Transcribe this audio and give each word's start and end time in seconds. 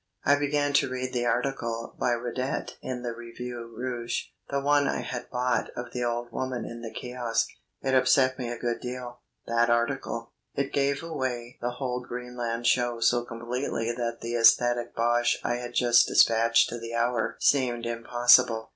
I 0.25 0.33
began 0.35 0.73
to 0.73 0.89
read 0.89 1.13
the 1.13 1.27
article 1.27 1.93
by 1.99 2.13
Radet 2.13 2.75
in 2.81 3.03
the 3.03 3.13
Revue 3.13 3.67
Rouge 3.67 4.29
the 4.49 4.59
one 4.59 4.87
I 4.87 5.01
had 5.01 5.29
bought 5.29 5.69
of 5.75 5.91
the 5.93 6.03
old 6.03 6.31
woman 6.31 6.65
in 6.65 6.81
the 6.81 6.89
kiosque. 6.91 7.49
It 7.83 7.93
upset 7.93 8.39
me 8.39 8.49
a 8.49 8.57
good 8.57 8.79
deal 8.81 9.19
that 9.45 9.69
article. 9.69 10.31
It 10.55 10.73
gave 10.73 11.03
away 11.03 11.59
the 11.61 11.73
whole 11.73 11.99
Greenland 12.01 12.65
show 12.65 12.99
so 12.99 13.23
completely 13.23 13.91
that 13.95 14.21
the 14.21 14.35
ecstatic 14.37 14.95
bosh 14.95 15.37
I 15.43 15.57
had 15.57 15.75
just 15.75 16.07
despatched 16.07 16.69
to 16.69 16.79
the 16.79 16.95
Hour 16.95 17.37
seemed 17.39 17.85
impossible. 17.85 18.69